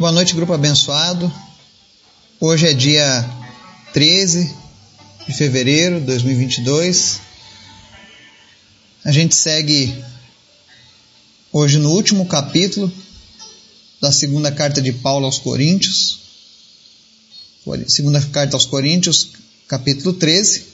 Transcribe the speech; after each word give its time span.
Boa 0.00 0.12
noite, 0.12 0.34
grupo 0.34 0.54
abençoado. 0.54 1.30
Hoje 2.40 2.68
é 2.68 2.72
dia 2.72 3.22
13 3.92 4.50
de 5.26 5.34
fevereiro 5.34 6.00
de 6.00 6.06
2022. 6.06 7.20
A 9.04 9.12
gente 9.12 9.34
segue 9.34 9.94
hoje 11.52 11.76
no 11.76 11.90
último 11.90 12.24
capítulo 12.24 12.90
da 14.00 14.10
segunda 14.10 14.50
carta 14.50 14.80
de 14.80 14.90
Paulo 14.90 15.26
aos 15.26 15.38
Coríntios. 15.38 16.20
Segunda 17.86 18.22
carta 18.22 18.56
aos 18.56 18.64
Coríntios, 18.64 19.32
capítulo 19.68 20.14
13, 20.14 20.64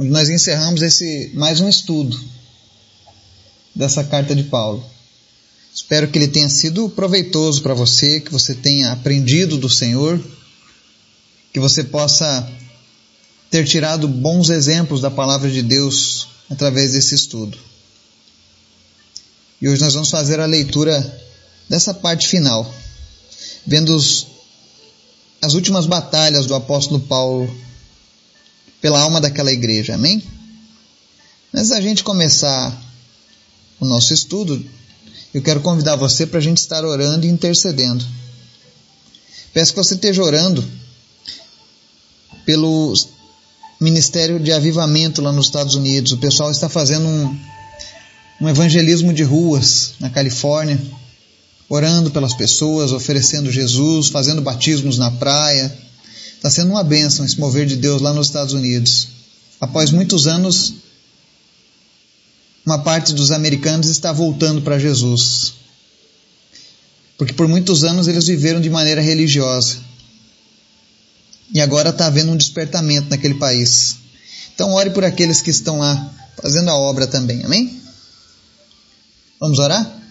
onde 0.00 0.10
nós 0.10 0.28
encerramos 0.28 0.82
esse 0.82 1.30
mais 1.32 1.60
um 1.60 1.68
estudo 1.68 2.20
dessa 3.72 4.02
carta 4.02 4.34
de 4.34 4.42
Paulo. 4.42 4.95
Espero 5.76 6.08
que 6.08 6.18
ele 6.18 6.28
tenha 6.28 6.48
sido 6.48 6.88
proveitoso 6.88 7.60
para 7.60 7.74
você, 7.74 8.18
que 8.18 8.32
você 8.32 8.54
tenha 8.54 8.92
aprendido 8.92 9.58
do 9.58 9.68
Senhor, 9.68 10.18
que 11.52 11.60
você 11.60 11.84
possa 11.84 12.50
ter 13.50 13.66
tirado 13.66 14.08
bons 14.08 14.48
exemplos 14.48 15.02
da 15.02 15.10
palavra 15.10 15.50
de 15.50 15.60
Deus 15.62 16.28
através 16.48 16.94
desse 16.94 17.14
estudo. 17.14 17.58
E 19.60 19.68
hoje 19.68 19.82
nós 19.82 19.92
vamos 19.92 20.08
fazer 20.08 20.40
a 20.40 20.46
leitura 20.46 20.98
dessa 21.68 21.92
parte 21.92 22.26
final, 22.26 22.74
vendo 23.66 23.94
os, 23.94 24.26
as 25.42 25.52
últimas 25.52 25.84
batalhas 25.84 26.46
do 26.46 26.54
apóstolo 26.54 27.00
Paulo 27.00 27.54
pela 28.80 28.98
alma 28.98 29.20
daquela 29.20 29.52
igreja, 29.52 29.94
amém? 29.94 30.24
Antes 31.52 31.68
da 31.68 31.82
gente 31.82 32.02
começar 32.02 32.74
o 33.78 33.84
nosso 33.84 34.14
estudo, 34.14 34.64
eu 35.36 35.42
quero 35.42 35.60
convidar 35.60 35.96
você 35.96 36.26
para 36.26 36.38
a 36.38 36.42
gente 36.42 36.56
estar 36.56 36.82
orando 36.82 37.26
e 37.26 37.28
intercedendo. 37.28 38.02
Peço 39.52 39.74
que 39.74 39.76
você 39.76 39.92
esteja 39.92 40.22
orando 40.22 40.64
pelo 42.46 42.94
Ministério 43.78 44.40
de 44.40 44.50
Avivamento 44.50 45.20
lá 45.20 45.30
nos 45.30 45.44
Estados 45.44 45.74
Unidos. 45.74 46.12
O 46.12 46.16
pessoal 46.16 46.50
está 46.50 46.70
fazendo 46.70 47.06
um, 47.06 47.38
um 48.40 48.48
evangelismo 48.48 49.12
de 49.12 49.24
ruas 49.24 49.92
na 50.00 50.08
Califórnia, 50.08 50.80
orando 51.68 52.10
pelas 52.10 52.32
pessoas, 52.32 52.90
oferecendo 52.90 53.52
Jesus, 53.52 54.08
fazendo 54.08 54.40
batismos 54.40 54.96
na 54.96 55.10
praia. 55.10 55.70
Está 56.34 56.50
sendo 56.50 56.70
uma 56.70 56.82
bênção 56.82 57.26
esse 57.26 57.38
mover 57.38 57.66
de 57.66 57.76
Deus 57.76 58.00
lá 58.00 58.14
nos 58.14 58.28
Estados 58.28 58.54
Unidos. 58.54 59.08
Após 59.60 59.90
muitos 59.90 60.26
anos 60.26 60.76
uma 62.66 62.80
parte 62.82 63.12
dos 63.12 63.30
americanos 63.30 63.88
está 63.88 64.12
voltando 64.12 64.60
para 64.60 64.76
Jesus. 64.76 65.54
Porque 67.16 67.32
por 67.32 67.46
muitos 67.46 67.84
anos 67.84 68.08
eles 68.08 68.26
viveram 68.26 68.60
de 68.60 68.68
maneira 68.68 69.00
religiosa. 69.00 69.78
E 71.54 71.60
agora 71.60 71.90
está 71.90 72.06
havendo 72.06 72.32
um 72.32 72.36
despertamento 72.36 73.08
naquele 73.08 73.34
país. 73.34 73.98
Então 74.52 74.72
ore 74.72 74.90
por 74.90 75.04
aqueles 75.04 75.40
que 75.40 75.50
estão 75.50 75.78
lá 75.78 76.12
fazendo 76.42 76.68
a 76.68 76.76
obra 76.76 77.06
também. 77.06 77.44
Amém? 77.44 77.80
Vamos 79.38 79.60
orar? 79.60 80.02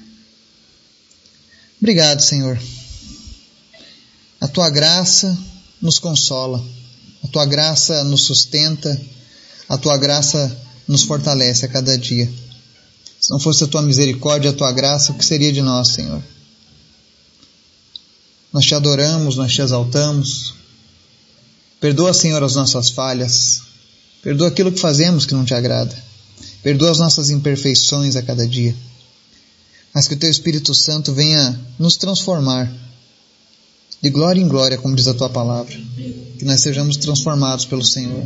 Obrigado, 1.82 2.22
Senhor. 2.22 2.58
A 4.40 4.48
tua 4.48 4.70
graça 4.70 5.38
nos 5.82 6.00
consola. 6.00 6.64
A 7.22 7.28
tua 7.28 7.46
graça 7.46 8.02
nos 8.06 8.22
sustenta. 8.22 9.00
A 9.68 9.78
tua 9.78 9.98
graça 9.98 10.58
nos 10.88 11.04
fortalece 11.04 11.66
a 11.66 11.68
cada 11.68 11.98
dia. 11.98 12.32
Se 13.26 13.32
não 13.32 13.40
fosse 13.40 13.64
a 13.64 13.68
tua 13.68 13.82
misericórdia 13.82 14.52
a 14.52 14.54
tua 14.54 14.72
graça, 14.72 15.12
o 15.12 15.16
que 15.16 15.26
seria 15.26 15.52
de 15.52 15.60
nós, 15.60 15.88
Senhor? 15.88 16.22
Nós 18.54 18.64
te 18.64 18.76
adoramos, 18.76 19.36
nós 19.36 19.52
te 19.52 19.64
exaltamos. 19.64 20.54
Perdoa, 21.82 22.14
Senhor, 22.14 22.44
as 22.44 22.54
nossas 22.54 22.90
falhas. 22.90 23.64
Perdoa 24.22 24.50
aquilo 24.50 24.72
que 24.72 24.80
fazemos 24.80 25.26
que 25.26 25.34
não 25.34 25.44
te 25.44 25.56
agrada. 25.56 25.98
Perdoa 26.62 26.92
as 26.92 27.00
nossas 27.00 27.32
imperfeições 27.32 28.16
a 28.16 28.22
cada 28.22 28.48
dia. 28.48 28.76
Mas 29.92 30.08
que 30.08 30.14
o 30.14 30.18
teu 30.18 30.30
Espírito 30.30 30.76
Santo 30.76 31.12
venha 31.12 31.60
nos 31.80 31.98
transformar 31.98 32.72
de 34.04 34.10
glória 34.12 34.40
em 34.40 34.48
glória, 34.48 34.78
como 34.78 34.96
diz 34.96 35.08
a 35.08 35.16
tua 35.16 35.32
palavra. 35.32 35.76
Que 36.38 36.46
nós 36.46 36.62
sejamos 36.62 36.96
transformados 36.98 37.66
pelo 37.66 37.84
Senhor. 37.84 38.24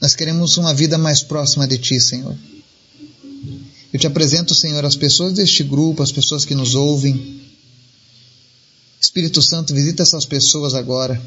Nós 0.00 0.16
queremos 0.16 0.56
uma 0.56 0.74
vida 0.74 0.98
mais 0.98 1.22
próxima 1.22 1.64
de 1.68 1.78
ti, 1.78 2.00
Senhor. 2.00 2.36
Eu 3.96 3.98
te 3.98 4.06
apresento, 4.06 4.54
Senhor, 4.54 4.84
as 4.84 4.94
pessoas 4.94 5.32
deste 5.32 5.64
grupo, 5.64 6.02
as 6.02 6.12
pessoas 6.12 6.44
que 6.44 6.54
nos 6.54 6.74
ouvem. 6.74 7.40
Espírito 9.00 9.40
Santo, 9.40 9.72
visita 9.72 10.02
essas 10.02 10.26
pessoas 10.26 10.74
agora 10.74 11.18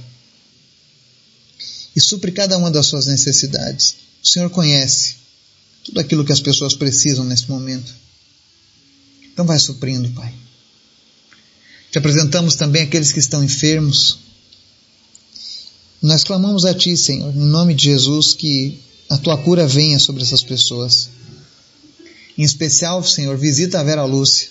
e 1.95 1.99
supre 1.99 2.31
cada 2.31 2.55
uma 2.59 2.69
das 2.69 2.85
suas 2.85 3.07
necessidades. 3.07 3.95
O 4.23 4.27
Senhor 4.27 4.51
conhece 4.51 5.15
tudo 5.83 5.99
aquilo 5.99 6.23
que 6.23 6.31
as 6.31 6.41
pessoas 6.41 6.75
precisam 6.75 7.25
nesse 7.25 7.49
momento. 7.49 7.91
Então 9.33 9.47
vai 9.47 9.57
suprindo, 9.57 10.07
Pai. 10.11 10.31
Te 11.91 11.97
apresentamos 11.97 12.53
também 12.53 12.83
aqueles 12.83 13.11
que 13.11 13.19
estão 13.19 13.43
enfermos. 13.43 14.19
Nós 16.03 16.23
clamamos 16.23 16.65
a 16.65 16.73
Ti, 16.75 16.95
Senhor, 16.95 17.35
em 17.35 17.39
nome 17.39 17.73
de 17.73 17.85
Jesus, 17.85 18.35
que 18.35 18.79
a 19.09 19.17
Tua 19.17 19.39
cura 19.39 19.65
venha 19.65 19.97
sobre 19.97 20.21
essas 20.21 20.43
pessoas. 20.43 21.09
Em 22.39 22.43
especial, 22.43 23.03
Senhor, 23.03 23.37
visita 23.37 23.81
a 23.81 23.83
Vera 23.83 24.05
Lúcia. 24.05 24.47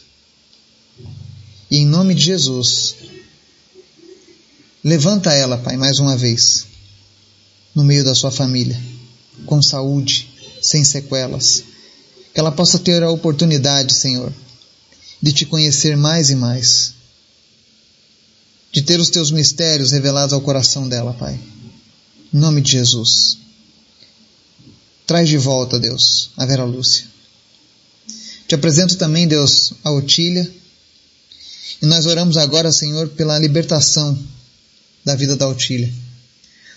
E 1.71 1.79
em 1.79 1.87
nome 1.87 2.15
de 2.15 2.23
Jesus, 2.23 2.97
levanta 4.85 5.33
ela, 5.33 5.57
Pai, 5.57 5.79
mais 5.79 5.99
uma 5.99 6.15
vez, 6.15 6.67
no 7.75 7.83
meio 7.83 8.05
da 8.05 8.15
sua 8.15 8.31
família, 8.31 8.79
com 9.47 9.63
saúde, 9.63 10.29
sem 10.61 10.85
sequelas. 10.85 11.65
Que 12.35 12.39
ela 12.39 12.53
possa 12.53 12.79
ter 12.79 13.03
a 13.03 13.11
oportunidade, 13.11 13.95
Senhor, 13.95 14.31
de 15.23 15.33
te 15.33 15.47
conhecer 15.47 15.97
mais 15.97 16.29
e 16.29 16.35
mais. 16.35 16.93
De 18.71 18.83
ter 18.83 19.01
os 19.01 19.09
teus 19.09 19.31
mistérios 19.31 19.93
revelados 19.93 20.35
ao 20.35 20.43
coração 20.43 20.87
dela, 20.87 21.15
Pai. 21.15 21.41
Em 22.35 22.39
nome 22.39 22.61
de 22.61 22.73
Jesus. 22.73 23.39
Traz 25.07 25.27
de 25.27 25.39
volta, 25.39 25.81
Deus, 25.81 26.33
a 26.37 26.45
Vera 26.45 26.65
Lúcia. 26.65 27.08
Te 28.49 28.55
apresento 28.55 28.97
também, 28.97 29.29
Deus, 29.29 29.75
a 29.85 29.91
Otília. 29.91 30.51
E 31.83 31.87
nós 31.87 32.07
oramos 32.07 32.39
agora, 32.39 32.73
Senhor, 32.73 33.09
pela 33.09 33.39
libertação 33.39 34.19
da 35.05 35.15
vida 35.15 35.37
da 35.37 35.47
Otília. 35.47 35.93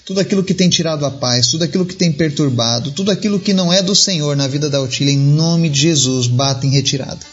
Tudo 0.05 0.19
aquilo 0.19 0.43
que 0.43 0.53
tem 0.53 0.69
tirado 0.69 1.05
a 1.05 1.11
paz, 1.11 1.47
tudo 1.47 1.63
aquilo 1.63 1.85
que 1.85 1.95
tem 1.95 2.11
perturbado, 2.11 2.91
tudo 2.91 3.09
aquilo 3.09 3.39
que 3.39 3.53
não 3.53 3.71
é 3.71 3.81
do 3.81 3.95
Senhor 3.95 4.35
na 4.35 4.49
vida 4.49 4.69
da 4.69 4.81
Otília, 4.81 5.13
em 5.13 5.17
nome 5.17 5.69
de 5.69 5.79
Jesus, 5.79 6.27
bata 6.27 6.67
em 6.67 6.71
retirada. 6.71 7.25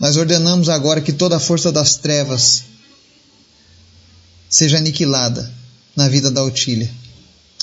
Nós 0.00 0.16
ordenamos 0.16 0.68
agora 0.68 1.00
que 1.00 1.12
toda 1.12 1.36
a 1.36 1.40
força 1.40 1.70
das 1.70 1.96
trevas 1.96 2.64
seja 4.50 4.78
aniquilada 4.78 5.48
na 5.94 6.08
vida 6.08 6.32
da 6.32 6.42
Otília 6.42 6.90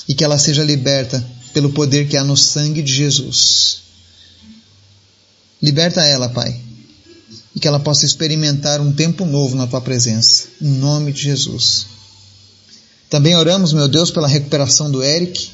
e 0.08 0.14
que 0.14 0.24
ela 0.24 0.38
seja 0.38 0.64
liberta 0.64 1.22
pelo 1.52 1.72
poder 1.72 2.08
que 2.08 2.16
há 2.16 2.24
no 2.24 2.36
sangue 2.36 2.82
de 2.82 2.94
Jesus. 2.94 3.85
Liberta 5.62 6.04
ela, 6.04 6.28
Pai, 6.28 6.60
e 7.54 7.60
que 7.60 7.66
ela 7.66 7.80
possa 7.80 8.04
experimentar 8.04 8.80
um 8.80 8.92
tempo 8.92 9.24
novo 9.24 9.56
na 9.56 9.66
tua 9.66 9.80
presença, 9.80 10.48
em 10.60 10.68
nome 10.68 11.12
de 11.12 11.22
Jesus. 11.22 11.86
Também 13.08 13.36
oramos, 13.36 13.72
meu 13.72 13.88
Deus, 13.88 14.10
pela 14.10 14.28
recuperação 14.28 14.90
do 14.90 15.02
Eric. 15.02 15.50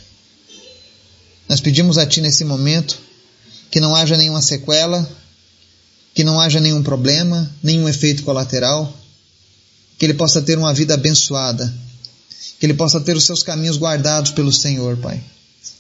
Nós 1.48 1.60
pedimos 1.60 1.98
a 1.98 2.06
Ti 2.06 2.20
nesse 2.20 2.44
momento 2.44 2.98
que 3.70 3.80
não 3.80 3.94
haja 3.94 4.16
nenhuma 4.16 4.42
sequela, 4.42 5.08
que 6.14 6.24
não 6.24 6.41
haja 6.41 6.60
nenhum 6.60 6.82
problema, 6.82 7.50
nenhum 7.62 7.88
efeito 7.88 8.22
colateral, 8.22 8.92
que 9.98 10.04
ele 10.04 10.15
possa 10.15 10.42
ter 10.42 10.59
uma 10.59 10.74
vida 10.74 10.94
abençoada, 10.94 11.72
que 12.59 12.66
ele 12.66 12.74
possa 12.74 13.00
ter 13.00 13.16
os 13.16 13.24
seus 13.24 13.42
caminhos 13.42 13.78
guardados 13.78 14.32
pelo 14.32 14.53
Senhor, 14.53 14.97
Pai. 14.97 15.22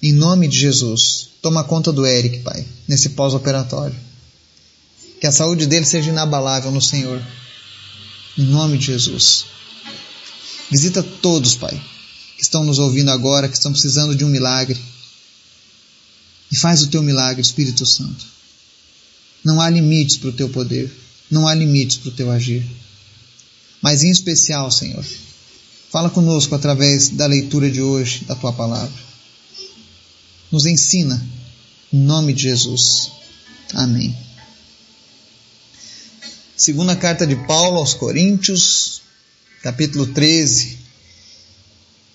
Em 0.02 0.12
nome 0.12 0.48
de 0.48 0.58
Jesus, 0.58 1.28
toma 1.42 1.64
conta 1.64 1.92
do 1.92 2.06
Eric, 2.06 2.38
Pai, 2.40 2.64
nesse 2.86 3.10
pós-operatório. 3.10 4.11
Que 5.22 5.28
a 5.28 5.30
saúde 5.30 5.66
dele 5.66 5.86
seja 5.86 6.10
inabalável 6.10 6.72
no 6.72 6.82
Senhor. 6.82 7.22
Em 8.36 8.42
nome 8.42 8.76
de 8.76 8.86
Jesus. 8.86 9.44
Visita 10.68 11.00
todos, 11.00 11.54
Pai, 11.54 11.80
que 12.36 12.42
estão 12.42 12.64
nos 12.64 12.80
ouvindo 12.80 13.08
agora, 13.08 13.48
que 13.48 13.54
estão 13.54 13.70
precisando 13.70 14.16
de 14.16 14.24
um 14.24 14.28
milagre. 14.28 14.76
E 16.50 16.56
faz 16.56 16.82
o 16.82 16.88
teu 16.88 17.04
milagre, 17.04 17.40
Espírito 17.40 17.86
Santo. 17.86 18.26
Não 19.44 19.60
há 19.60 19.70
limites 19.70 20.16
para 20.16 20.30
o 20.30 20.32
teu 20.32 20.48
poder. 20.48 20.90
Não 21.30 21.46
há 21.46 21.54
limites 21.54 21.98
para 21.98 22.08
o 22.08 22.14
teu 22.14 22.28
agir. 22.28 22.66
Mas 23.80 24.02
em 24.02 24.10
especial, 24.10 24.72
Senhor, 24.72 25.04
fala 25.88 26.10
conosco 26.10 26.56
através 26.56 27.10
da 27.10 27.26
leitura 27.26 27.70
de 27.70 27.80
hoje 27.80 28.24
da 28.24 28.34
tua 28.34 28.52
palavra. 28.52 29.00
Nos 30.50 30.66
ensina, 30.66 31.24
em 31.92 31.98
nome 31.98 32.32
de 32.32 32.42
Jesus. 32.42 33.12
Amém. 33.72 34.31
Segunda 36.62 36.94
carta 36.94 37.26
de 37.26 37.34
Paulo 37.34 37.78
aos 37.78 37.92
Coríntios, 37.92 39.02
capítulo 39.64 40.06
13. 40.06 40.78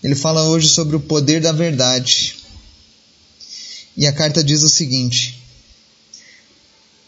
Ele 0.02 0.16
fala 0.16 0.46
hoje 0.46 0.70
sobre 0.70 0.96
o 0.96 1.02
poder 1.02 1.42
da 1.42 1.52
verdade. 1.52 2.38
E 3.98 4.08
a 4.08 4.14
carta 4.14 4.42
diz 4.42 4.64
o 4.64 4.70
seguinte: 4.70 5.44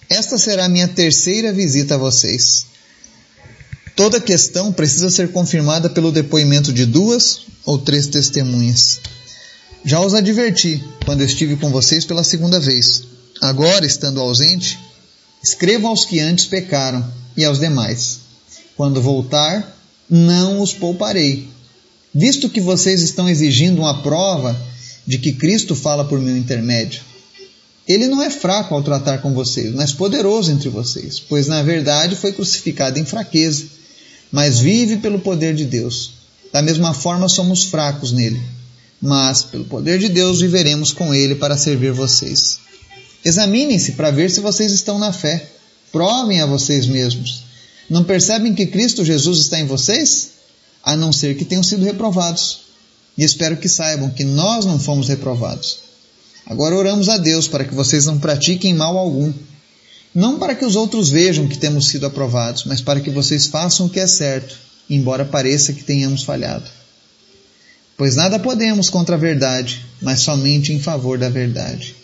Esta 0.09 0.38
será 0.38 0.65
a 0.65 0.68
minha 0.68 0.89
terceira 0.89 1.53
visita 1.53 1.95
a 1.95 1.97
vocês. 1.97 2.65
Toda 3.95 4.19
questão 4.19 4.74
precisa 4.74 5.09
ser 5.09 5.31
confirmada 5.31 5.89
pelo 5.89 6.12
depoimento 6.12 6.74
de 6.74 6.86
duas 6.86 7.45
ou 7.63 7.77
três 7.77 8.07
testemunhas. 8.07 9.00
Já 9.86 10.01
os 10.01 10.13
adverti 10.13 10.83
quando 11.06 11.24
estive 11.24 11.56
com 11.56 11.71
vocês 11.71 12.03
pela 12.03 12.25
segunda 12.25 12.59
vez. 12.59 13.03
Agora, 13.39 13.86
estando 13.86 14.19
ausente, 14.19 14.77
escrevo 15.41 15.88
aos 15.88 16.03
que 16.03 16.19
antes 16.19 16.45
pecaram 16.45 17.18
e 17.35 17.45
aos 17.45 17.59
demais. 17.59 18.19
Quando 18.75 19.01
voltar, 19.01 19.77
não 20.09 20.61
os 20.61 20.73
pouparei, 20.73 21.47
visto 22.13 22.49
que 22.49 22.61
vocês 22.61 23.01
estão 23.01 23.29
exigindo 23.29 23.81
uma 23.81 24.01
prova 24.01 24.59
de 25.05 25.17
que 25.17 25.33
Cristo 25.33 25.75
fala 25.75 26.05
por 26.05 26.19
meu 26.19 26.37
intermédio. 26.37 27.01
Ele 27.87 28.07
não 28.07 28.21
é 28.21 28.29
fraco 28.29 28.75
ao 28.75 28.83
tratar 28.83 29.17
com 29.17 29.33
vocês, 29.33 29.73
mas 29.73 29.91
poderoso 29.91 30.51
entre 30.51 30.69
vocês, 30.69 31.19
pois 31.19 31.47
na 31.47 31.63
verdade 31.63 32.15
foi 32.15 32.31
crucificado 32.31 32.99
em 32.99 33.05
fraqueza, 33.05 33.65
mas 34.31 34.59
vive 34.59 34.97
pelo 34.97 35.19
poder 35.19 35.55
de 35.55 35.65
Deus. 35.65 36.11
Da 36.53 36.61
mesma 36.61 36.93
forma 36.93 37.27
somos 37.27 37.63
fracos 37.63 38.11
nele, 38.11 38.39
mas 39.01 39.41
pelo 39.43 39.65
poder 39.65 39.97
de 39.97 40.09
Deus 40.09 40.41
viveremos 40.41 40.91
com 40.91 41.13
ele 41.13 41.35
para 41.35 41.57
servir 41.57 41.91
vocês. 41.91 42.59
Examinem-se 43.25 43.93
para 43.93 44.11
ver 44.11 44.29
se 44.29 44.39
vocês 44.39 44.71
estão 44.71 44.97
na 44.97 45.11
fé. 45.11 45.49
Provem 45.91 46.41
a 46.41 46.45
vocês 46.45 46.86
mesmos. 46.86 47.44
Não 47.89 48.03
percebem 48.03 48.53
que 48.53 48.68
Cristo 48.68 49.03
Jesus 49.03 49.39
está 49.39 49.59
em 49.59 49.65
vocês? 49.65 50.31
A 50.83 50.95
não 50.95 51.12
ser 51.12 51.36
que 51.36 51.45
tenham 51.45 51.63
sido 51.63 51.83
reprovados. 51.83 52.62
E 53.18 53.24
espero 53.24 53.57
que 53.57 53.68
saibam 53.68 54.09
que 54.09 54.24
nós 54.24 54.65
não 54.65 54.80
fomos 54.80 55.07
reprovados. 55.07 55.80
Agora 56.45 56.75
oramos 56.75 57.09
a 57.09 57.18
Deus 57.18 57.47
para 57.47 57.65
que 57.65 57.75
vocês 57.75 58.06
não 58.06 58.19
pratiquem 58.19 58.74
mal 58.74 58.97
algum. 58.97 59.33
Não 60.13 60.39
para 60.39 60.56
que 60.56 60.65
os 60.65 60.75
outros 60.75 61.09
vejam 61.09 61.47
que 61.47 61.57
temos 61.57 61.88
sido 61.88 62.06
aprovados, 62.06 62.63
mas 62.65 62.81
para 62.81 63.00
que 63.00 63.12
vocês 63.12 63.47
façam 63.47 63.86
o 63.86 63.89
que 63.89 64.00
é 64.00 64.07
certo, 64.07 64.57
embora 64.89 65.25
pareça 65.25 65.74
que 65.74 65.83
tenhamos 65.83 66.24
falhado. 66.24 66.65
Pois 67.95 68.15
nada 68.15 68.39
podemos 68.39 68.89
contra 68.89 69.15
a 69.15 69.19
verdade, 69.19 69.86
mas 70.01 70.21
somente 70.21 70.74
em 70.74 70.80
favor 70.80 71.18
da 71.18 71.30
verdade. 71.30 71.95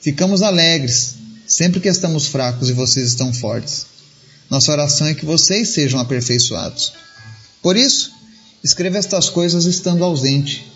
Ficamos 0.00 0.42
alegres 0.42 1.14
sempre 1.50 1.80
que 1.80 1.88
estamos 1.88 2.26
fracos 2.26 2.68
e 2.70 2.72
vocês 2.72 3.08
estão 3.08 3.34
fortes. 3.34 3.86
Nossa 4.48 4.70
oração 4.70 5.08
é 5.08 5.14
que 5.14 5.26
vocês 5.26 5.70
sejam 5.70 5.98
aperfeiçoados. 5.98 6.92
Por 7.60 7.76
isso, 7.76 8.12
escreva 8.62 8.98
estas 8.98 9.28
coisas 9.28 9.64
estando 9.64 10.04
ausente, 10.04 10.70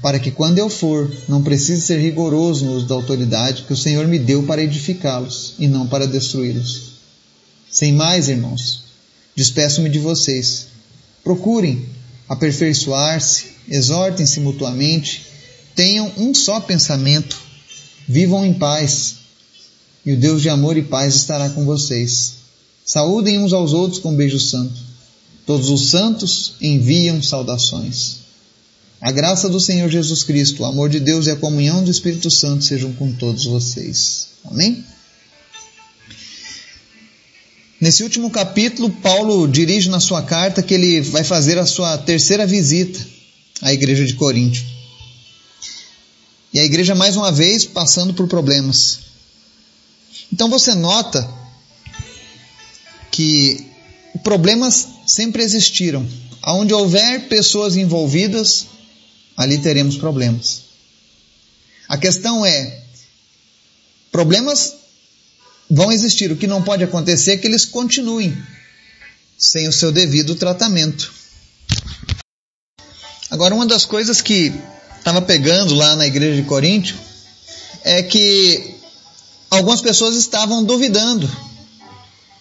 para 0.00 0.18
que 0.18 0.30
quando 0.30 0.56
eu 0.56 0.70
for, 0.70 1.14
não 1.28 1.42
precise 1.42 1.82
ser 1.82 1.98
rigoroso 1.98 2.64
no 2.64 2.72
uso 2.76 2.86
da 2.86 2.94
autoridade 2.94 3.64
que 3.64 3.74
o 3.74 3.76
Senhor 3.76 4.08
me 4.08 4.18
deu 4.18 4.42
para 4.44 4.62
edificá-los 4.62 5.54
e 5.58 5.68
não 5.68 5.86
para 5.86 6.06
destruí-los. 6.06 6.92
Sem 7.70 7.92
mais, 7.92 8.30
irmãos, 8.30 8.84
despeço-me 9.36 9.90
de 9.90 9.98
vocês. 9.98 10.68
Procurem 11.22 11.90
aperfeiçoar-se, 12.26 13.48
exortem-se 13.68 14.40
mutuamente, 14.40 15.26
tenham 15.74 16.10
um 16.16 16.32
só 16.32 16.58
pensamento, 16.58 17.38
vivam 18.08 18.46
em 18.46 18.54
paz 18.54 19.25
e 20.06 20.12
o 20.12 20.16
Deus 20.16 20.40
de 20.40 20.48
amor 20.48 20.76
e 20.76 20.82
paz 20.82 21.16
estará 21.16 21.50
com 21.50 21.64
vocês. 21.64 22.34
Saúdem 22.84 23.40
uns 23.40 23.52
aos 23.52 23.72
outros 23.72 24.00
com 24.00 24.12
um 24.12 24.16
beijo 24.16 24.38
santo. 24.38 24.80
Todos 25.44 25.68
os 25.68 25.90
santos 25.90 26.54
enviam 26.60 27.20
saudações. 27.20 28.18
A 29.00 29.10
graça 29.10 29.48
do 29.48 29.58
Senhor 29.58 29.90
Jesus 29.90 30.22
Cristo, 30.22 30.62
o 30.62 30.64
amor 30.64 30.88
de 30.88 31.00
Deus 31.00 31.26
e 31.26 31.30
a 31.32 31.36
comunhão 31.36 31.82
do 31.82 31.90
Espírito 31.90 32.30
Santo 32.30 32.64
sejam 32.64 32.92
com 32.92 33.12
todos 33.12 33.44
vocês. 33.44 34.28
Amém? 34.44 34.84
Nesse 37.80 38.04
último 38.04 38.30
capítulo, 38.30 38.88
Paulo 38.88 39.46
dirige 39.46 39.90
na 39.90 40.00
sua 40.00 40.22
carta 40.22 40.62
que 40.62 40.72
ele 40.72 41.00
vai 41.00 41.24
fazer 41.24 41.58
a 41.58 41.66
sua 41.66 41.98
terceira 41.98 42.46
visita 42.46 43.04
à 43.60 43.72
igreja 43.72 44.04
de 44.04 44.14
Corinto. 44.14 44.64
E 46.54 46.60
a 46.60 46.64
igreja, 46.64 46.94
mais 46.94 47.16
uma 47.16 47.30
vez, 47.30 47.64
passando 47.66 48.14
por 48.14 48.28
problemas. 48.28 49.05
Então 50.32 50.48
você 50.50 50.74
nota 50.74 51.28
que 53.10 53.66
problemas 54.22 54.88
sempre 55.06 55.42
existiram. 55.42 56.06
Onde 56.44 56.72
houver 56.72 57.28
pessoas 57.28 57.76
envolvidas, 57.76 58.66
ali 59.36 59.58
teremos 59.58 59.96
problemas. 59.96 60.62
A 61.88 61.96
questão 61.96 62.44
é: 62.44 62.82
problemas 64.12 64.74
vão 65.70 65.90
existir. 65.90 66.30
O 66.30 66.36
que 66.36 66.46
não 66.46 66.62
pode 66.62 66.84
acontecer 66.84 67.32
é 67.32 67.36
que 67.36 67.46
eles 67.46 67.64
continuem 67.64 68.36
sem 69.38 69.68
o 69.68 69.72
seu 69.72 69.90
devido 69.90 70.34
tratamento. 70.34 71.12
Agora, 73.30 73.54
uma 73.54 73.66
das 73.66 73.84
coisas 73.84 74.20
que 74.20 74.52
estava 74.98 75.20
pegando 75.20 75.74
lá 75.74 75.96
na 75.96 76.06
igreja 76.06 76.40
de 76.40 76.48
Coríntio 76.48 76.96
é 77.82 78.02
que 78.02 78.75
algumas 79.50 79.80
pessoas 79.80 80.16
estavam 80.16 80.64
duvidando 80.64 81.30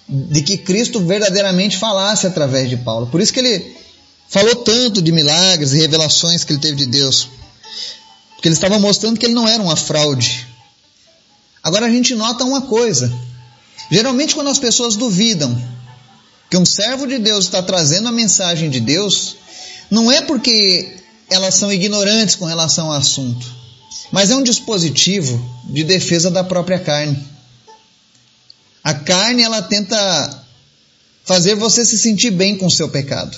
de 0.07 0.41
que 0.41 0.57
Cristo 0.57 0.99
verdadeiramente 0.99 1.77
falasse 1.77 2.27
através 2.27 2.69
de 2.69 2.77
Paulo. 2.77 3.07
Por 3.07 3.21
isso 3.21 3.33
que 3.33 3.39
ele 3.39 3.75
falou 4.29 4.55
tanto 4.57 5.01
de 5.01 5.11
milagres 5.11 5.73
e 5.73 5.77
revelações 5.77 6.43
que 6.43 6.53
ele 6.53 6.59
teve 6.59 6.75
de 6.75 6.85
Deus. 6.85 7.27
Porque 8.35 8.47
ele 8.47 8.55
estava 8.55 8.77
mostrando 8.77 9.19
que 9.19 9.25
ele 9.25 9.33
não 9.33 9.47
era 9.47 9.61
uma 9.61 9.75
fraude. 9.75 10.47
Agora 11.63 11.87
a 11.87 11.89
gente 11.89 12.13
nota 12.13 12.43
uma 12.43 12.61
coisa. 12.61 13.11
Geralmente 13.89 14.35
quando 14.35 14.49
as 14.49 14.59
pessoas 14.59 14.95
duvidam 14.95 15.59
que 16.49 16.57
um 16.57 16.65
servo 16.65 17.07
de 17.07 17.17
Deus 17.17 17.45
está 17.45 17.61
trazendo 17.61 18.07
a 18.07 18.11
mensagem 18.11 18.69
de 18.69 18.79
Deus, 18.79 19.37
não 19.89 20.11
é 20.11 20.21
porque 20.21 20.97
elas 21.29 21.55
são 21.55 21.73
ignorantes 21.73 22.35
com 22.35 22.45
relação 22.45 22.87
ao 22.87 22.97
assunto 22.97 23.64
mas 24.11 24.31
é 24.31 24.35
um 24.35 24.43
dispositivo 24.43 25.43
de 25.65 25.83
defesa 25.83 26.29
da 26.29 26.43
própria 26.43 26.79
carne. 26.79 27.17
A 28.83 28.93
carne 28.93 29.41
ela 29.41 29.61
tenta 29.61 30.43
fazer 31.23 31.55
você 31.55 31.83
se 31.83 31.97
sentir 31.97 32.31
bem 32.31 32.55
com 32.55 32.67
o 32.67 32.71
seu 32.71 32.87
pecado. 32.87 33.35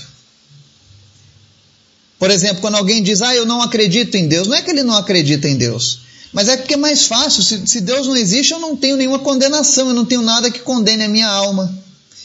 Por 2.20 2.32
exemplo, 2.32 2.62
quando 2.62 2.76
alguém 2.76 3.02
diz, 3.02 3.22
ah, 3.22 3.36
eu 3.36 3.46
não 3.46 3.62
acredito 3.62 4.16
em 4.16 4.28
Deus, 4.28 4.48
não 4.48 4.56
é 4.56 4.62
que 4.62 4.72
ele 4.72 4.84
não 4.84 4.96
acredita 4.96 5.48
em 5.48 5.56
Deus, 5.56 6.00
mas 6.34 6.50
é 6.50 6.58
porque 6.58 6.74
é 6.74 6.78
mais 6.78 7.06
fácil. 7.06 7.44
Se, 7.44 7.66
se 7.68 7.82
Deus 7.82 8.08
não 8.08 8.16
existe, 8.16 8.52
eu 8.52 8.60
não 8.60 8.76
tenho 8.76 8.98
nenhuma 8.98 9.20
condenação, 9.20 9.90
eu 9.90 9.94
não 9.94 10.06
tenho 10.06 10.22
nada 10.22 10.52
que 10.52 10.60
condene 10.60 11.04
a 11.04 11.08
minha 11.08 11.28
alma. 11.28 11.74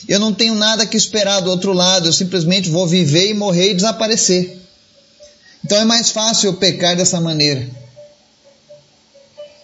Eu 0.08 0.18
não 0.18 0.34
tenho 0.34 0.54
nada 0.54 0.84
que 0.84 0.96
esperar 0.96 1.40
do 1.40 1.50
outro 1.50 1.72
lado, 1.72 2.08
eu 2.08 2.12
simplesmente 2.12 2.68
vou 2.68 2.88
viver 2.88 3.30
e 3.30 3.34
morrer 3.34 3.70
e 3.70 3.74
desaparecer. 3.74 4.58
Então 5.64 5.78
é 5.78 5.84
mais 5.84 6.10
fácil 6.10 6.48
eu 6.48 6.54
pecar 6.54 6.96
dessa 6.96 7.20
maneira. 7.20 7.81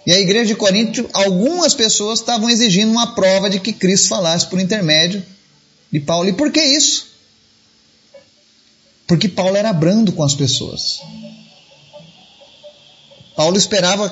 E 0.09 0.13
a 0.15 0.19
igreja 0.19 0.47
de 0.47 0.55
Corinto, 0.55 1.07
algumas 1.13 1.75
pessoas 1.75 2.21
estavam 2.21 2.49
exigindo 2.49 2.91
uma 2.91 3.15
prova 3.15 3.51
de 3.51 3.61
que 3.61 3.75
Cristo 3.75 4.09
falasse 4.09 4.47
por 4.47 4.59
intermédio 4.59 5.23
de 5.93 6.01
Paulo. 6.01 6.31
E 6.31 6.33
por 6.33 6.51
que 6.51 6.65
isso? 6.65 7.09
Porque 9.07 9.29
Paulo 9.29 9.55
era 9.55 9.71
brando 9.71 10.11
com 10.13 10.23
as 10.23 10.35
pessoas. 10.35 11.03
Paulo 13.37 13.59
esperava 13.59 14.09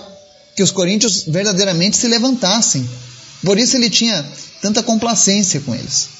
que 0.54 0.62
os 0.62 0.70
coríntios 0.70 1.22
verdadeiramente 1.22 1.96
se 1.96 2.06
levantassem. 2.08 2.86
Por 3.42 3.58
isso 3.58 3.74
ele 3.74 3.88
tinha 3.88 4.22
tanta 4.60 4.82
complacência 4.82 5.60
com 5.60 5.74
eles. 5.74 6.10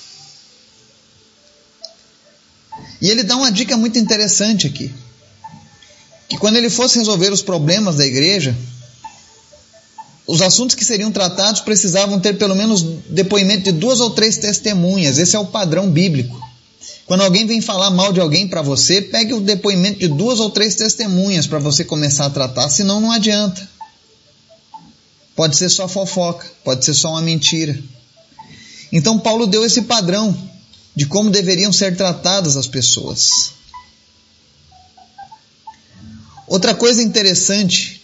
E 3.02 3.10
ele 3.10 3.22
dá 3.22 3.36
uma 3.36 3.52
dica 3.52 3.76
muito 3.76 3.98
interessante 3.98 4.66
aqui. 4.66 4.90
Que 6.30 6.38
quando 6.38 6.56
ele 6.56 6.70
fosse 6.70 6.98
resolver 6.98 7.30
os 7.30 7.42
problemas 7.42 7.96
da 7.96 8.06
igreja, 8.06 8.56
os 10.26 10.42
assuntos 10.42 10.74
que 10.74 10.84
seriam 10.84 11.12
tratados 11.12 11.60
precisavam 11.60 12.18
ter 12.18 12.36
pelo 12.36 12.54
menos 12.54 12.82
depoimento 13.08 13.64
de 13.64 13.72
duas 13.72 14.00
ou 14.00 14.10
três 14.10 14.36
testemunhas. 14.36 15.18
Esse 15.18 15.36
é 15.36 15.38
o 15.38 15.46
padrão 15.46 15.88
bíblico. 15.88 16.44
Quando 17.06 17.22
alguém 17.22 17.46
vem 17.46 17.60
falar 17.60 17.90
mal 17.90 18.12
de 18.12 18.20
alguém 18.20 18.48
para 18.48 18.60
você, 18.60 19.00
pegue 19.00 19.32
o 19.32 19.40
depoimento 19.40 20.00
de 20.00 20.08
duas 20.08 20.40
ou 20.40 20.50
três 20.50 20.74
testemunhas 20.74 21.46
para 21.46 21.60
você 21.60 21.84
começar 21.84 22.26
a 22.26 22.30
tratar, 22.30 22.68
senão 22.68 23.00
não 23.00 23.12
adianta. 23.12 23.68
Pode 25.36 25.56
ser 25.56 25.68
só 25.68 25.86
fofoca, 25.86 26.50
pode 26.64 26.84
ser 26.84 26.94
só 26.94 27.10
uma 27.10 27.22
mentira. 27.22 27.80
Então 28.90 29.20
Paulo 29.20 29.46
deu 29.46 29.64
esse 29.64 29.82
padrão 29.82 30.36
de 30.96 31.06
como 31.06 31.30
deveriam 31.30 31.72
ser 31.72 31.96
tratadas 31.96 32.56
as 32.56 32.66
pessoas. 32.66 33.52
Outra 36.48 36.74
coisa 36.74 37.02
interessante, 37.02 38.02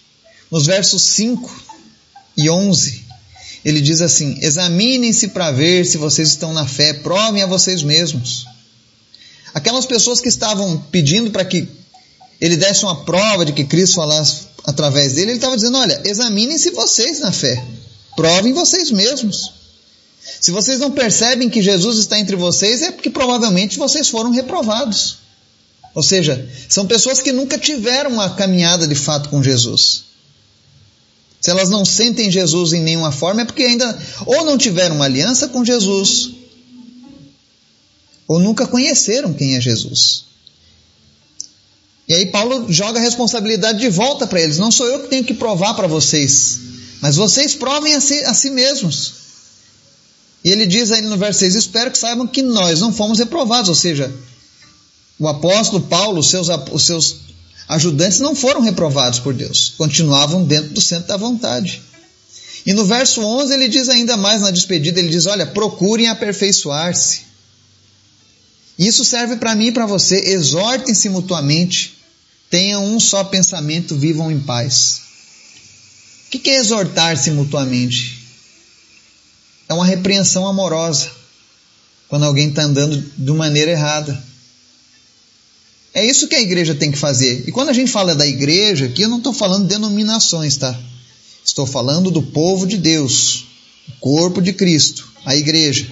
nos 0.50 0.66
versos 0.66 1.02
5 1.02 1.71
e 2.36 2.50
11, 2.50 3.04
ele 3.64 3.80
diz 3.80 4.00
assim: 4.00 4.38
examinem-se 4.40 5.28
para 5.28 5.50
ver 5.50 5.84
se 5.86 5.96
vocês 5.96 6.28
estão 6.28 6.52
na 6.52 6.66
fé, 6.66 6.94
provem 6.94 7.42
a 7.42 7.46
vocês 7.46 7.82
mesmos. 7.82 8.46
Aquelas 9.54 9.86
pessoas 9.86 10.20
que 10.20 10.28
estavam 10.28 10.78
pedindo 10.90 11.30
para 11.30 11.44
que 11.44 11.68
ele 12.40 12.56
desse 12.56 12.84
uma 12.84 13.04
prova 13.04 13.44
de 13.44 13.52
que 13.52 13.64
Cristo 13.64 13.96
falasse 13.96 14.48
através 14.64 15.12
dele, 15.14 15.32
ele 15.32 15.38
estava 15.38 15.56
dizendo: 15.56 15.78
olha, 15.78 16.00
examinem-se 16.04 16.70
vocês 16.70 17.20
na 17.20 17.30
fé, 17.30 17.62
provem 18.16 18.52
vocês 18.52 18.90
mesmos. 18.90 19.52
Se 20.40 20.50
vocês 20.50 20.78
não 20.78 20.90
percebem 20.90 21.48
que 21.48 21.62
Jesus 21.62 21.98
está 21.98 22.18
entre 22.18 22.36
vocês, 22.36 22.82
é 22.82 22.90
porque 22.90 23.10
provavelmente 23.10 23.78
vocês 23.78 24.08
foram 24.08 24.30
reprovados. 24.30 25.18
Ou 25.94 26.02
seja, 26.02 26.48
são 26.68 26.86
pessoas 26.86 27.20
que 27.20 27.32
nunca 27.32 27.58
tiveram 27.58 28.12
uma 28.12 28.30
caminhada 28.30 28.86
de 28.86 28.94
fato 28.94 29.28
com 29.28 29.42
Jesus. 29.42 30.04
Se 31.42 31.50
elas 31.50 31.68
não 31.68 31.84
sentem 31.84 32.30
Jesus 32.30 32.72
em 32.72 32.80
nenhuma 32.80 33.10
forma, 33.10 33.42
é 33.42 33.44
porque 33.44 33.64
ainda 33.64 34.00
ou 34.24 34.44
não 34.44 34.56
tiveram 34.56 34.94
uma 34.94 35.06
aliança 35.06 35.48
com 35.48 35.64
Jesus, 35.64 36.30
ou 38.28 38.38
nunca 38.38 38.64
conheceram 38.64 39.34
quem 39.34 39.56
é 39.56 39.60
Jesus. 39.60 40.26
E 42.06 42.14
aí 42.14 42.26
Paulo 42.26 42.72
joga 42.72 43.00
a 43.00 43.02
responsabilidade 43.02 43.80
de 43.80 43.88
volta 43.88 44.24
para 44.24 44.40
eles. 44.40 44.58
Não 44.58 44.70
sou 44.70 44.86
eu 44.86 45.00
que 45.00 45.08
tenho 45.08 45.24
que 45.24 45.34
provar 45.34 45.74
para 45.74 45.88
vocês, 45.88 46.60
mas 47.00 47.16
vocês 47.16 47.56
provem 47.56 47.94
a 47.94 48.00
si, 48.00 48.24
a 48.24 48.32
si 48.34 48.50
mesmos. 48.50 49.14
E 50.44 50.50
ele 50.50 50.64
diz 50.64 50.92
aí 50.92 51.02
no 51.02 51.16
verso 51.16 51.40
6: 51.40 51.56
Espero 51.56 51.90
que 51.90 51.98
saibam 51.98 52.26
que 52.26 52.42
nós 52.42 52.80
não 52.80 52.92
fomos 52.92 53.18
reprovados. 53.18 53.68
Ou 53.68 53.74
seja, 53.74 54.14
o 55.18 55.26
apóstolo 55.26 55.82
Paulo, 55.82 56.22
seus, 56.22 56.48
os 56.70 56.86
seus 56.86 57.31
ajudantes 57.68 58.20
não 58.20 58.34
foram 58.34 58.60
reprovados 58.60 59.18
por 59.18 59.34
Deus, 59.34 59.74
continuavam 59.76 60.44
dentro 60.44 60.70
do 60.70 60.80
centro 60.80 61.08
da 61.08 61.16
vontade. 61.16 61.82
E 62.64 62.72
no 62.72 62.84
verso 62.84 63.20
11 63.20 63.52
ele 63.52 63.68
diz 63.68 63.88
ainda 63.88 64.16
mais 64.16 64.42
na 64.42 64.50
despedida: 64.50 65.00
ele 65.00 65.08
diz, 65.08 65.26
Olha, 65.26 65.46
procurem 65.46 66.08
aperfeiçoar-se. 66.08 67.22
Isso 68.78 69.04
serve 69.04 69.36
para 69.36 69.54
mim 69.54 69.66
e 69.66 69.72
para 69.72 69.86
você. 69.86 70.16
Exortem-se 70.16 71.08
mutuamente, 71.08 71.98
tenham 72.48 72.84
um 72.84 72.98
só 72.98 73.24
pensamento, 73.24 73.96
vivam 73.96 74.30
em 74.30 74.40
paz. 74.40 75.02
O 76.26 76.30
que 76.30 76.50
é 76.50 76.56
exortar-se 76.56 77.30
mutuamente? 77.30 78.22
É 79.68 79.74
uma 79.74 79.84
repreensão 79.84 80.46
amorosa 80.46 81.10
quando 82.08 82.24
alguém 82.24 82.48
está 82.48 82.62
andando 82.62 83.02
de 83.16 83.32
maneira 83.32 83.70
errada. 83.70 84.22
É 85.94 86.04
isso 86.04 86.26
que 86.26 86.34
a 86.34 86.40
igreja 86.40 86.74
tem 86.74 86.90
que 86.90 86.98
fazer. 86.98 87.44
E 87.46 87.52
quando 87.52 87.68
a 87.68 87.72
gente 87.72 87.90
fala 87.90 88.14
da 88.14 88.26
igreja, 88.26 88.86
aqui 88.86 89.02
eu 89.02 89.08
não 89.08 89.18
estou 89.18 89.32
falando 89.32 89.64
de 89.64 89.74
denominações, 89.74 90.56
tá? 90.56 90.78
Estou 91.44 91.66
falando 91.66 92.10
do 92.10 92.22
povo 92.22 92.66
de 92.66 92.78
Deus, 92.78 93.44
o 93.88 93.92
corpo 94.00 94.40
de 94.40 94.52
Cristo, 94.52 95.06
a 95.24 95.36
igreja. 95.36 95.90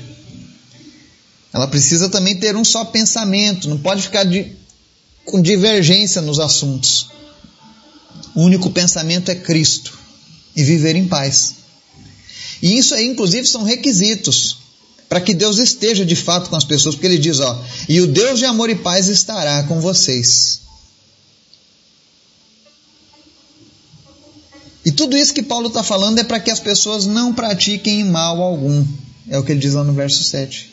Ela 1.52 1.66
precisa 1.66 2.08
também 2.08 2.36
ter 2.36 2.56
um 2.56 2.64
só 2.64 2.84
pensamento, 2.84 3.68
não 3.68 3.76
pode 3.76 4.02
ficar 4.02 4.24
de, 4.24 4.52
com 5.24 5.42
divergência 5.42 6.22
nos 6.22 6.38
assuntos. 6.38 7.08
O 8.34 8.42
único 8.42 8.70
pensamento 8.70 9.30
é 9.30 9.34
Cristo 9.34 9.98
e 10.56 10.62
viver 10.62 10.96
em 10.96 11.08
paz. 11.08 11.56
E 12.62 12.78
isso 12.78 12.94
aí, 12.94 13.06
inclusive, 13.06 13.46
são 13.46 13.64
requisitos 13.64 14.59
para 15.10 15.20
que 15.20 15.34
Deus 15.34 15.58
esteja 15.58 16.06
de 16.06 16.14
fato 16.14 16.48
com 16.48 16.54
as 16.54 16.62
pessoas, 16.62 16.94
porque 16.94 17.08
ele 17.08 17.18
diz, 17.18 17.40
ó, 17.40 17.60
e 17.88 18.00
o 18.00 18.06
Deus 18.06 18.38
de 18.38 18.44
amor 18.44 18.70
e 18.70 18.76
paz 18.76 19.08
estará 19.08 19.60
com 19.64 19.80
vocês. 19.80 20.60
E 24.86 24.92
tudo 24.92 25.16
isso 25.16 25.34
que 25.34 25.42
Paulo 25.42 25.66
está 25.66 25.82
falando 25.82 26.20
é 26.20 26.24
para 26.24 26.38
que 26.38 26.48
as 26.48 26.60
pessoas 26.60 27.06
não 27.06 27.34
pratiquem 27.34 28.04
mal 28.04 28.40
algum. 28.40 28.86
É 29.28 29.36
o 29.36 29.42
que 29.42 29.50
ele 29.50 29.58
diz 29.58 29.74
lá 29.74 29.82
no 29.82 29.92
verso 29.92 30.22
7. 30.22 30.70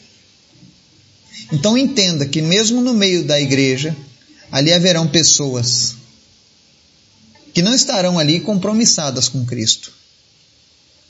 Então 1.51 1.75
entenda 1.75 2.23
que 2.27 2.39
mesmo 2.39 2.79
no 2.79 2.93
meio 2.93 3.25
da 3.25 3.41
igreja, 3.41 3.97
ali 4.51 4.71
haverão 4.71 5.07
pessoas 5.07 5.95
que 7.55 7.63
não 7.63 7.73
estarão 7.73 8.19
ali 8.19 8.39
compromissadas 8.39 9.29
com 9.29 9.43
Cristo, 9.47 9.91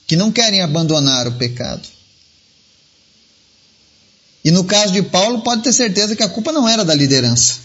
que 0.07 0.15
não 0.15 0.31
querem 0.31 0.61
abandonar 0.61 1.27
o 1.27 1.33
pecado. 1.33 1.96
E 4.47 4.51
no 4.51 4.63
caso 4.63 4.93
de 4.93 5.01
Paulo, 5.01 5.41
pode 5.41 5.61
ter 5.61 5.73
certeza 5.73 6.15
que 6.15 6.23
a 6.23 6.29
culpa 6.29 6.53
não 6.53 6.69
era 6.69 6.85
da 6.85 6.95
liderança. 6.95 7.55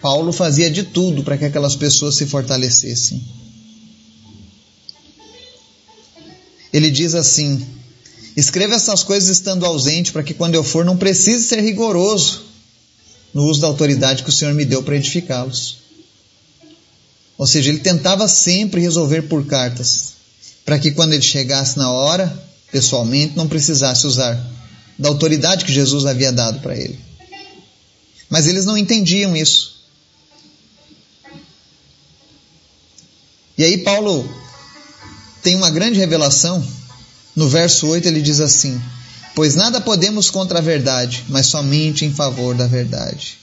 Paulo 0.00 0.32
fazia 0.32 0.68
de 0.68 0.82
tudo 0.82 1.22
para 1.22 1.38
que 1.38 1.44
aquelas 1.44 1.76
pessoas 1.76 2.16
se 2.16 2.26
fortalecessem. 2.26 3.24
Ele 6.72 6.90
diz 6.90 7.14
assim: 7.14 7.64
Escreva 8.36 8.74
essas 8.74 9.04
coisas 9.04 9.28
estando 9.28 9.64
ausente, 9.64 10.10
para 10.10 10.24
que 10.24 10.34
quando 10.34 10.56
eu 10.56 10.64
for 10.64 10.84
não 10.84 10.96
precise 10.96 11.44
ser 11.44 11.60
rigoroso 11.60 12.46
no 13.32 13.44
uso 13.44 13.60
da 13.60 13.68
autoridade 13.68 14.24
que 14.24 14.30
o 14.30 14.32
Senhor 14.32 14.54
me 14.54 14.64
deu 14.64 14.82
para 14.82 14.96
edificá-los. 14.96 15.78
Ou 17.38 17.46
seja, 17.46 17.70
ele 17.70 17.78
tentava 17.78 18.26
sempre 18.26 18.80
resolver 18.80 19.22
por 19.22 19.46
cartas, 19.46 20.14
para 20.64 20.80
que 20.80 20.90
quando 20.90 21.12
ele 21.12 21.22
chegasse 21.22 21.78
na 21.78 21.92
hora, 21.92 22.44
pessoalmente, 22.72 23.36
não 23.36 23.46
precisasse 23.46 24.04
usar 24.04 24.61
da 24.98 25.08
autoridade 25.08 25.64
que 25.64 25.72
Jesus 25.72 26.06
havia 26.06 26.32
dado 26.32 26.60
para 26.60 26.76
ele. 26.76 26.98
Mas 28.28 28.46
eles 28.46 28.64
não 28.64 28.78
entendiam 28.78 29.36
isso. 29.36 29.82
E 33.56 33.64
aí 33.64 33.78
Paulo 33.78 34.28
tem 35.42 35.54
uma 35.54 35.70
grande 35.70 35.98
revelação. 35.98 36.66
No 37.36 37.48
verso 37.48 37.86
8 37.86 38.06
ele 38.08 38.22
diz 38.22 38.40
assim: 38.40 38.80
Pois 39.34 39.54
nada 39.54 39.80
podemos 39.80 40.30
contra 40.30 40.58
a 40.58 40.62
verdade, 40.62 41.24
mas 41.28 41.46
somente 41.46 42.04
em 42.04 42.12
favor 42.12 42.54
da 42.54 42.66
verdade. 42.66 43.38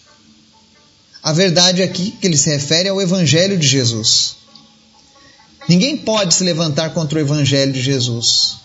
A 1.22 1.34
verdade 1.34 1.84
aqui 1.84 2.12
que 2.12 2.26
ele 2.26 2.38
se 2.38 2.50
refere 2.50 2.90
é 2.90 2.94
o 2.94 3.02
Evangelho 3.02 3.58
de 3.58 3.68
Jesus. 3.68 4.36
Ninguém 5.68 5.98
pode 5.98 6.34
se 6.34 6.44
levantar 6.44 6.92
contra 6.92 7.20
o 7.20 7.22
Evangelho 7.22 7.74
de 7.74 7.82
Jesus 7.82 8.60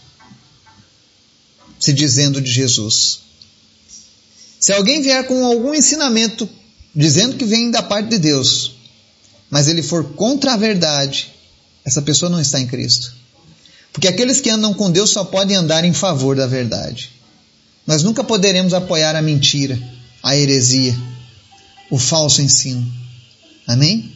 se 1.79 1.93
dizendo 1.93 2.41
de 2.41 2.51
Jesus. 2.51 3.21
Se 4.59 4.73
alguém 4.73 5.03
vier 5.03 5.27
com 5.27 5.45
algum 5.45 5.75
ensinamento 5.75 6.49
dizendo 6.95 7.37
que 7.37 7.45
vem 7.45 7.71
da 7.71 7.83
parte 7.83 8.09
de 8.11 8.19
Deus, 8.19 8.77
mas 9.51 9.69
ele 9.69 9.83
for 9.83 10.15
contra 10.15 10.55
a 10.55 10.57
verdade, 10.57 11.33
essa 11.85 12.01
pessoa 12.01 12.31
não 12.31 12.41
está 12.41 12.61
em 12.61 12.67
Cristo. 12.67 13.13
Porque 13.93 14.09
aqueles 14.09 14.41
que 14.41 14.51
andam 14.51 14.75
com 14.75 14.91
Deus 14.91 15.11
só 15.11 15.25
podem 15.25 15.57
andar 15.57 15.85
em 15.85 15.93
favor 15.93 16.35
da 16.35 16.47
verdade. 16.47 17.13
Nós 17.87 18.03
nunca 18.03 18.25
poderemos 18.25 18.73
apoiar 18.73 19.15
a 19.15 19.23
mentira, 19.23 19.79
a 20.23 20.37
heresia, 20.37 20.97
o 21.91 21.99
falso 21.99 22.41
ensino. 22.41 22.91
Amém? 23.67 24.13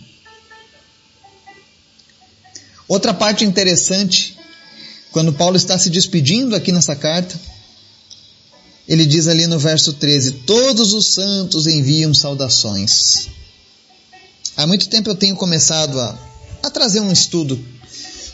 Outra 2.88 3.12
parte 3.12 3.44
interessante, 3.44 4.36
quando 5.10 5.32
Paulo 5.32 5.56
está 5.56 5.78
se 5.78 5.90
despedindo 5.90 6.54
aqui 6.54 6.70
nessa 6.70 6.94
carta, 6.94 7.38
ele 8.86 9.04
diz 9.04 9.28
ali 9.28 9.46
no 9.46 9.58
verso 9.58 9.92
13: 9.92 10.32
Todos 10.46 10.92
os 10.92 11.12
santos 11.14 11.66
enviam 11.66 12.14
saudações. 12.14 13.28
Há 14.56 14.66
muito 14.66 14.88
tempo 14.88 15.08
eu 15.10 15.14
tenho 15.14 15.36
começado 15.36 16.00
a, 16.00 16.18
a 16.62 16.70
trazer 16.70 17.00
um 17.00 17.12
estudo 17.12 17.62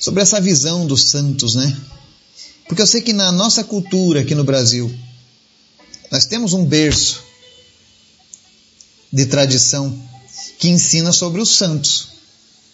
sobre 0.00 0.23
essa 0.23 0.40
visão 0.40 0.87
dos 0.87 1.04
santos, 1.04 1.54
né? 1.54 1.76
Porque 2.66 2.81
eu 2.81 2.87
sei 2.87 3.02
que 3.02 3.12
na 3.12 3.31
nossa 3.31 3.62
cultura 3.62 4.21
aqui 4.21 4.35
no 4.35 4.45
Brasil, 4.45 4.93
nós 6.11 6.25
temos 6.25 6.52
um 6.52 6.64
berço 6.64 7.23
de 9.12 9.26
tradição 9.26 9.97
que 10.59 10.69
ensina 10.69 11.12
sobre 11.12 11.40
os 11.40 11.57
santos. 11.57 12.13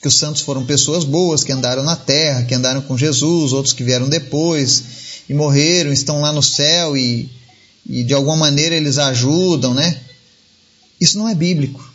Que 0.00 0.08
os 0.08 0.18
santos 0.18 0.40
foram 0.42 0.64
pessoas 0.64 1.04
boas, 1.04 1.44
que 1.44 1.52
andaram 1.52 1.82
na 1.82 1.96
terra, 1.96 2.44
que 2.44 2.54
andaram 2.54 2.80
com 2.80 2.96
Jesus, 2.96 3.52
outros 3.52 3.74
que 3.74 3.84
vieram 3.84 4.08
depois 4.08 4.82
e 5.28 5.34
morreram, 5.34 5.92
estão 5.92 6.20
lá 6.20 6.32
no 6.32 6.42
céu 6.42 6.96
e 6.96 7.28
e 7.88 8.04
de 8.04 8.14
alguma 8.14 8.36
maneira 8.36 8.74
eles 8.74 8.98
ajudam, 8.98 9.74
né? 9.74 10.00
Isso 11.00 11.18
não 11.18 11.28
é 11.28 11.34
bíblico. 11.34 11.88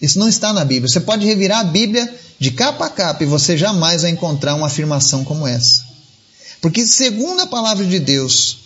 Isso 0.00 0.18
não 0.18 0.28
está 0.28 0.52
na 0.52 0.64
Bíblia. 0.64 0.88
Você 0.88 1.00
pode 1.00 1.26
revirar 1.26 1.60
a 1.60 1.64
Bíblia 1.64 2.12
de 2.38 2.50
capa 2.50 2.86
a 2.86 2.88
capa 2.88 3.22
e 3.22 3.26
você 3.26 3.56
jamais 3.56 4.02
vai 4.02 4.10
encontrar 4.10 4.54
uma 4.54 4.68
afirmação 4.68 5.24
como 5.24 5.46
essa. 5.46 5.84
Porque, 6.60 6.86
segundo 6.86 7.40
a 7.40 7.46
palavra 7.46 7.84
de 7.84 7.98
Deus, 7.98 8.58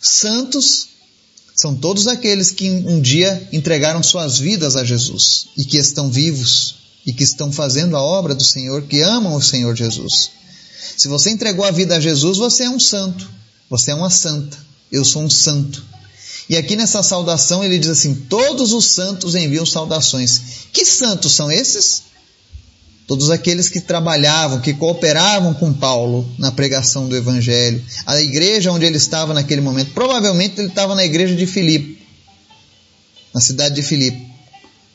santos 0.00 0.88
são 1.54 1.74
todos 1.74 2.06
aqueles 2.06 2.50
que 2.50 2.68
um 2.68 3.00
dia 3.00 3.48
entregaram 3.52 4.02
suas 4.02 4.38
vidas 4.38 4.76
a 4.76 4.84
Jesus 4.84 5.46
e 5.56 5.64
que 5.64 5.78
estão 5.78 6.10
vivos 6.10 6.83
e 7.06 7.12
que 7.12 7.22
estão 7.22 7.52
fazendo 7.52 7.96
a 7.96 8.02
obra 8.02 8.34
do 8.34 8.44
Senhor, 8.44 8.82
que 8.82 9.00
amam 9.00 9.34
o 9.34 9.42
Senhor 9.42 9.74
Jesus. 9.76 10.30
Se 10.96 11.08
você 11.08 11.30
entregou 11.30 11.64
a 11.64 11.70
vida 11.70 11.96
a 11.96 12.00
Jesus, 12.00 12.38
você 12.38 12.64
é 12.64 12.70
um 12.70 12.80
santo, 12.80 13.28
você 13.68 13.90
é 13.90 13.94
uma 13.94 14.10
santa 14.10 14.64
eu 14.94 15.04
sou 15.04 15.22
um 15.22 15.30
santo. 15.30 15.84
E 16.48 16.56
aqui 16.56 16.76
nessa 16.76 17.02
saudação 17.02 17.64
ele 17.64 17.78
diz 17.78 17.88
assim: 17.88 18.14
Todos 18.14 18.72
os 18.72 18.86
santos 18.86 19.34
enviam 19.34 19.66
saudações. 19.66 20.40
Que 20.72 20.84
santos 20.84 21.32
são 21.32 21.50
esses? 21.50 22.14
todos 23.06 23.28
aqueles 23.28 23.68
que 23.68 23.82
trabalhavam, 23.82 24.62
que 24.62 24.72
cooperavam 24.72 25.52
com 25.52 25.74
Paulo 25.74 26.26
na 26.38 26.50
pregação 26.50 27.06
do 27.06 27.14
Evangelho, 27.14 27.84
a 28.06 28.18
igreja 28.18 28.72
onde 28.72 28.86
ele 28.86 28.96
estava 28.96 29.34
naquele 29.34 29.60
momento. 29.60 29.92
Provavelmente 29.92 30.58
ele 30.58 30.68
estava 30.68 30.94
na 30.94 31.04
igreja 31.04 31.36
de 31.36 31.46
Filipe, 31.46 32.02
na 33.34 33.42
cidade 33.42 33.74
de 33.74 33.82
Filipe, 33.82 34.26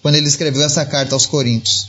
quando 0.02 0.16
ele 0.16 0.28
escreveu 0.28 0.64
essa 0.64 0.86
carta 0.86 1.16
aos 1.16 1.26
Coríntios. 1.26 1.88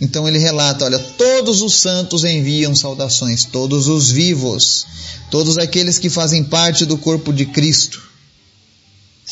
Então 0.00 0.26
ele 0.26 0.38
relata: 0.38 0.84
olha, 0.84 0.98
todos 0.98 1.62
os 1.62 1.76
santos 1.76 2.24
enviam 2.24 2.74
saudações, 2.74 3.44
todos 3.44 3.86
os 3.86 4.10
vivos, 4.10 4.84
todos 5.30 5.58
aqueles 5.58 5.98
que 5.98 6.10
fazem 6.10 6.42
parte 6.42 6.84
do 6.84 6.98
corpo 6.98 7.32
de 7.32 7.46
Cristo. 7.46 8.02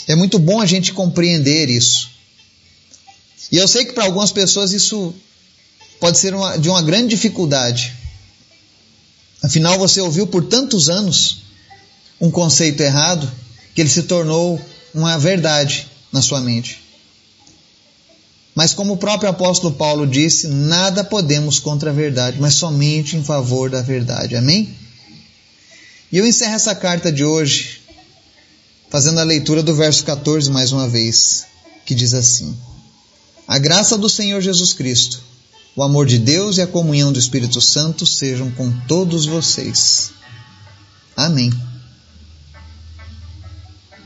É 0.07 0.15
muito 0.15 0.39
bom 0.39 0.61
a 0.61 0.67
gente 0.67 0.93
compreender 0.93 1.69
isso. 1.69 2.09
E 3.51 3.57
eu 3.57 3.67
sei 3.67 3.85
que 3.85 3.93
para 3.93 4.05
algumas 4.05 4.31
pessoas 4.31 4.73
isso 4.73 5.13
pode 5.99 6.19
ser 6.19 6.35
uma, 6.35 6.57
de 6.57 6.69
uma 6.69 6.83
grande 6.83 7.09
dificuldade. 7.09 7.93
Afinal, 9.43 9.79
você 9.79 10.01
ouviu 10.01 10.27
por 10.27 10.45
tantos 10.45 10.89
anos 10.89 11.39
um 12.21 12.31
conceito 12.31 12.81
errado 12.81 13.31
que 13.75 13.81
ele 13.81 13.91
se 13.91 14.05
tornou 14.05 14.61
uma 14.95 15.19
verdade 15.19 15.89
na 16.13 16.23
sua 16.23 16.41
mente. 16.41 16.81
Mas, 18.55 18.75
como 18.75 18.95
o 18.95 18.97
próprio 18.97 19.31
apóstolo 19.31 19.75
Paulo 19.75 20.07
disse, 20.07 20.49
nada 20.49 21.05
podemos 21.05 21.59
contra 21.59 21.91
a 21.91 21.93
verdade, 21.93 22.39
mas 22.41 22.55
somente 22.55 23.17
em 23.17 23.23
favor 23.23 23.71
da 23.71 23.81
verdade. 23.81 24.37
Amém? 24.37 24.75
E 26.11 26.19
eu 26.19 26.27
encerro 26.27 26.55
essa 26.55 26.75
carta 26.75 27.13
de 27.13 27.25
hoje 27.25 27.81
fazendo 28.91 29.21
a 29.21 29.25
leitura 29.25 29.63
do 29.63 29.75
verso 29.75 30.05
14 30.05 30.51
mais 30.51 30.73
uma 30.73 30.89
vez, 30.89 31.45
que 31.87 31.95
diz 31.95 32.13
assim: 32.13 32.57
A 33.47 33.59
graça 33.59 33.97
do 33.97 34.09
Senhor 34.09 34.41
Jesus 34.41 34.73
Cristo 34.73 35.31
o 35.77 35.83
amor 35.83 36.07
de 36.07 36.19
Deus 36.19 36.59
e 36.59 36.63
a 36.63 36.67
comunhão 36.67 37.13
do 37.13 37.19
Espírito 37.19 37.61
Santo 37.61 38.05
sejam 38.05 38.51
com 38.51 38.71
todos 38.87 39.27
vocês. 39.27 40.11
Amém. 41.17 41.51